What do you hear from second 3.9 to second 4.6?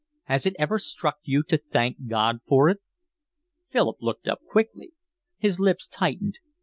looked up